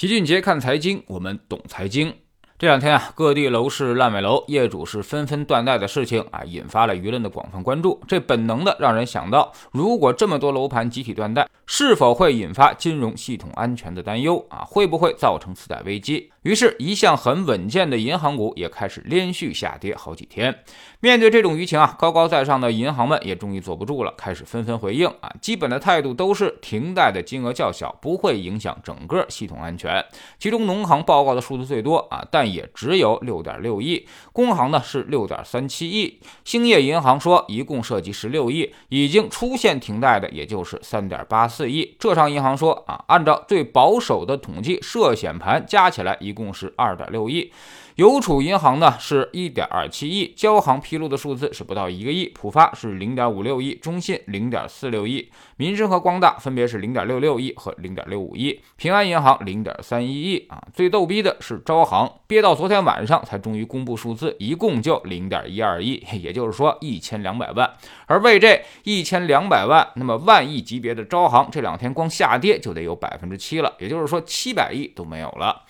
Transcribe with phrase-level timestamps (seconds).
[0.00, 2.14] 齐俊杰看财经，我们懂财经。
[2.58, 8.00] 这两天啊，各地楼市烂尾楼，业主是纷纷断贷的事情啊，引发了舆论的广泛关注。
[8.08, 14.64] 这本能的让人想到，如果这么多楼盘集体断贷，是否会引发金融系统安全的担忧啊？
[14.66, 16.32] 会不会造成次贷危机？
[16.42, 20.64] 于是，一向很稳健的银行股也开始连续下跌好几天。
[20.98, 30.04] 面对这种舆情啊，高高在上的银行们也终于坐不住了，开始纷纷回应啊，基本的态度都是停贷的金额较小，不会影响整个系统安全。
[30.40, 41.94] 其中，农行报告的数字最多啊，但也只有六点六亿，工行呢是六点三七亿，兴业银行说一共涉及十六亿，已经出现停贷的也就是三点八四四亿。
[41.98, 47.52] 浙商银行说啊，按照最保守的统计，涉险盘加起来一共是二点六亿。
[48.00, 60.66] 邮储银行呢是一点二七亿，交行披露的数字是不到一个亿，浦发是零点五六亿，中信零点四六亿，民生和光大分别是零点六六亿和零点六五亿，平安银行零点三一亿啊。
[60.72, 67.70] 最逗逼的是招行，憋到昨天晚上才终于公布数字，一共就零点一二亿， 也就是说一千两百万。
[68.06, 75.64] 而为这一千两百万，那么万亿级别的招行这两天光下跌就得有百分之七了，也就是说七百亿都没有了。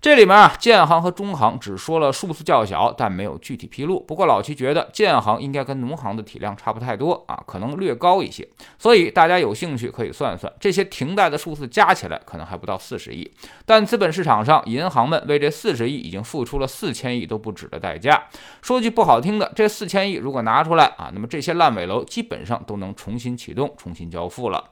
[0.00, 4.00] 这里面啊，建行和中行只说了数字较小，但没有具体披露。
[4.00, 8.48] 不过老齐觉得建行应该跟农行的体量差不太多啊，可能略高一些。
[8.78, 13.30] 所以大家有兴趣可以算算，这些停贷的数字加起来可能还不到四十亿。
[13.66, 18.24] 但资本市场上，银行们为这四十亿已经付出了四千亿都不止的代价。
[18.62, 24.70] 说句不好听的，这四千亿如果拿出来啊，那么这些烂尾楼基本上都能重新启动、重新交付了。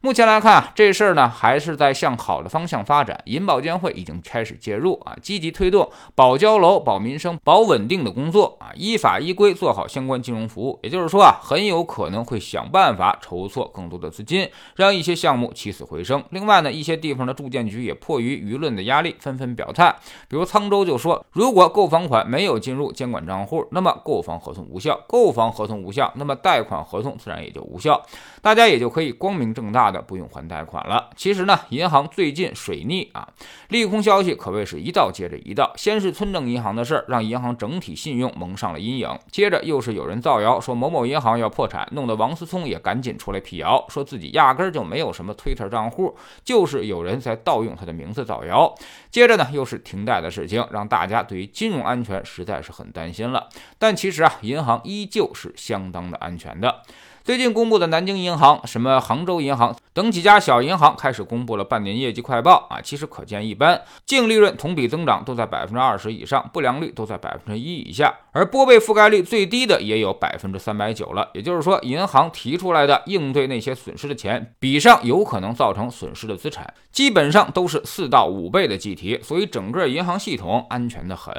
[0.00, 3.20] 目前来看啊，这事儿呢还是在向好的方向发展。
[3.24, 10.78] 银保监会已经开始介入啊，积极推动保交楼、保民生、保稳定的工作啊，依法依规做好相关金融服务。
[10.84, 16.22] 也就是说啊，很有可能会想办法筹措更多的资金，让一些项目起死回生。
[16.30, 19.92] 另外呢，一些地方的住建局也迫于舆论的压力，纷纷表态。
[20.28, 28.00] 比如沧州就说，如果购房款没有进入监管账户，那么购房合同无效；购房合同无效，那么贷款合同自然也就无效，
[28.40, 29.98] 大家也就可以光明正大大。
[29.98, 31.10] 的不用还贷款了。
[31.16, 33.26] 其实呢，银行最近水逆啊，
[33.70, 35.72] 利空消息可谓是一道接着一道。
[35.76, 48.74] 先是村镇银行的事儿，让银行整体信用蒙上了阴影；接着又是有人造谣说某某银行要破产，弄得王思聪也赶紧出来辟谣，说自己压根儿就没有什么 Twitter 账户，就是有人在盗用他的名字造谣。
[49.10, 53.48] 接着呢，又是停贷的事情，让大家对于金融安全实在是很担心了。
[53.78, 56.82] 但其实啊，银行依旧是相当的安全的。
[57.28, 71.28] 最近公布的南京银行、什么杭州银行等几家小银行开始公布了半年业绩快报啊，其实可见一斑，净利润同比增长都在百分之二十以上，不良率都在百分之一以下，而拨备覆盖率最低的也有百分之三百九了。
[71.34, 81.34] 也就是说，银行提出来的应对那些损失的钱，比上有可能造成损失的资产，基本上都是四到五倍的计提，所以整个银行系统安全的很。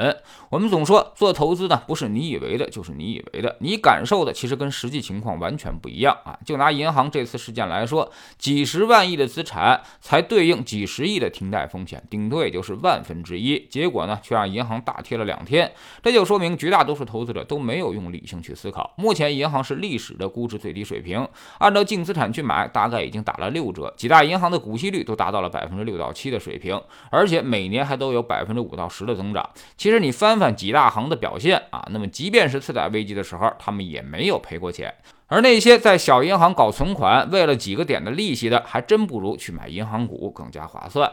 [0.49, 5.69] 我们总说做投资呢，不是你以为的，就是你以为的，你感受的其实跟实际情况完全。
[5.81, 6.37] 不一样啊！
[6.43, 13.65] 就拿银行这次事件来说，几十万亿的资产才对应几十亿的停贷风险，顶多也就是万分之一。
[13.69, 15.71] 结果呢，却让银行大跌了两天。
[16.01, 18.91] 这就说明绝大都是投资者都没有用理性去思考。
[18.97, 21.27] 目前银行是历史的估值最低水平，
[21.59, 23.93] 按照净资产去买，大概已经打了六折。
[23.95, 29.47] 几大银行的股息率都达到了百分之六到七的水平，而且每年还都有百分之五到十的增长。
[29.77, 34.91] 其实你翻翻几大行的表现啊，那么即便是次贷危机的时候，他们也没有赔过钱。
[35.29, 41.07] 而那些在小银行搞存款，为了几个点的利息的，还真不如去买银行股更加划算。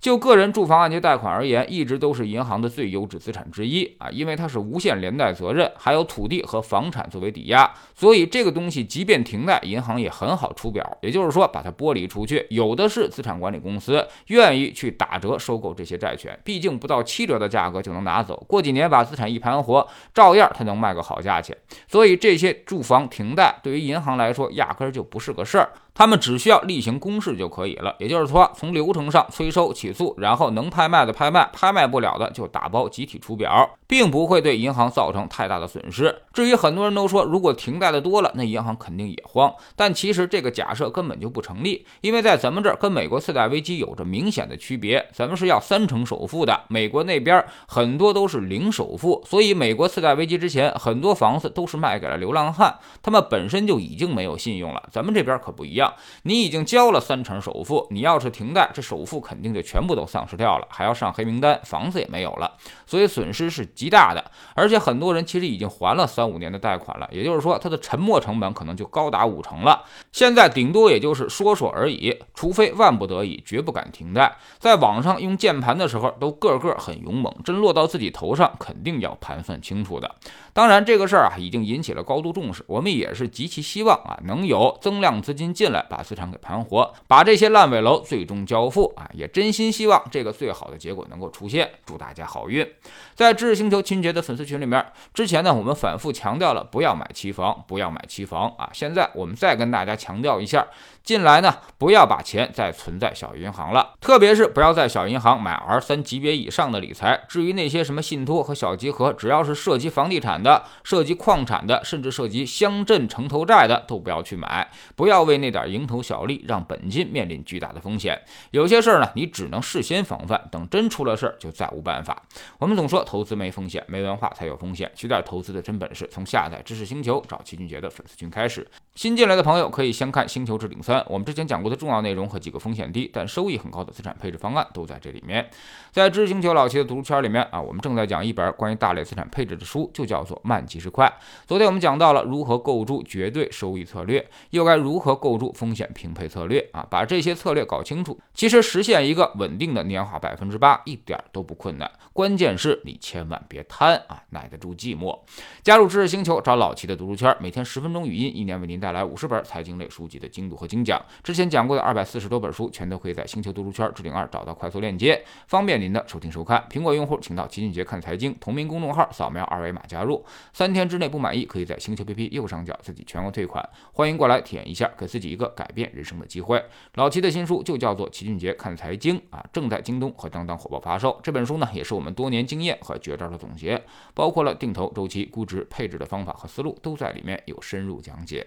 [0.00, 21.54] 就个人住房按揭贷款而言，一直都是银行的最优质资产之一啊，因为它是无限连带责任，还有土地和房产作为抵押，所以这个东西即便停贷，银行也很好出表，也就是说把它剥离出去，有的是资产管理公司愿意去打折收购这些债权，毕竟不到七折的价格就能拿走，过几年把资产一盘活，照样它能卖个好价钱。
[21.86, 23.56] 所以这些住房停贷。
[23.62, 25.68] 对于银行来说，压根儿就不是个事儿。
[25.98, 36.22] 他们只需要例行公事就可以了，也就是说，从流程上催收起诉，然后能拍卖的拍卖，拍卖不了的就打包集体出表，并不会对银行造成太大的损失。
[36.32, 39.52] 至于很多人都说，如果停贷的多了，那银行肯定也慌。
[39.74, 54.84] 但其实这个假设根本就不成立，因为在咱们这儿跟美国次贷危机有着明显的区别，咱们是要三成首付的，美国那边很多都是零首付，所以美国次贷危机之前，很多房子都是卖给了流浪汉，他们本身就已经没有信用了。
[54.92, 55.87] 咱们这边可不一样。
[56.22, 62.52] 你已经交了三成首付，你要是停贷，这首付肯定就全部都丧失掉了，还要上黑名单，房子也没有了，
[62.86, 64.30] 所以损失是极大的。
[64.54, 69.84] 而且很多人其实已经还了三五年的贷款了，也就是说他的沉没成本可能就高达五成了。
[70.12, 74.36] 现在顶多也就是说说而已，除非万不得已，绝不敢停贷。
[74.58, 80.14] 在网上用键盘的时候，都个个很勇猛，真落到自己头上，肯定要盘算清楚的。
[80.52, 91.70] 当然，这个事儿啊，已经引起了高度重视，我们也是极其希望啊，能有增量资金进来，把资产给盘活，把这些烂尾楼最终交付啊，也真心希望这个最好的结果能够出现。
[91.84, 92.66] 祝大家好运！
[93.14, 100.66] 在知识星球清洁的粉丝群里面，之前呢，我们反复强调了不要买期房，不要买期房啊，现在我们再跟大家强调一下。
[101.02, 107.24] 近来呢，不要把钱再存在小银行了，特别是不要在小银行买 R 三级别以上的理财。
[107.26, 114.70] 至于那些什么信托和小集合，只要是涉及房地产的、涉及矿产的，甚至涉及乡镇城投债的，都不要去买。
[114.96, 118.20] 不要为那点点蝇头小利，让本金面临巨大的风险。
[118.50, 122.22] 有些事儿呢，你只能事先防范，等真出了事儿就再无办法。
[122.58, 124.90] 我们总说投资没风险，没文化才有风险。
[124.94, 128.66] 学点投资的真本事，从下载知识星球找齐俊杰的粉丝群开始。
[128.98, 130.98] 新进来的朋友可以先看《星球置顶三》。
[131.06, 135.48] 我们之前讲过的重要内容和几个风险低但收益很高的资产配置方案都在这里面。
[135.92, 141.06] 在知识星球老齐的读书圈里面啊，我们正在讲一本关于大类资产配置的书，就叫做《慢即是快》。
[141.46, 146.84] 昨天我们讲到了如何构筑绝对收益策略，又该如何构筑风险平配策略啊？
[146.90, 151.88] 把这些策略搞清楚，其实实现一个稳定的年化百分之八一点都不困难。
[152.12, 155.16] 关键是你千万别贪啊，耐得住寂寞。
[155.62, 160.98] 加入知识星球，找老齐的读书圈，每天十分钟语音，一年为您带带来五十本财经类书籍的精读和精讲。
[161.22, 166.66] 之前讲过的二百四十多本书，全都可以在星球读书圈置顶二找到快速链接，方便您的收听收看。
[166.70, 170.24] 苹果用户请到齐俊杰看财经同名公众号，扫描二维码加入。
[170.54, 173.62] 三天之内不满意，可以在星球 APP 右上角自己全额退款。
[173.92, 176.64] 欢迎过来体验一下，给自己一个改变人生的机会。
[176.94, 181.20] 老齐的新书就叫做《齐俊杰看财经》啊，正在京东和当当火爆发售。
[181.22, 183.82] 这本书呢，也是我们多年经验和绝招的总结，
[184.14, 188.46] 包括了定投、周期、估值、配置的方法和思路，都在里面有深入讲解。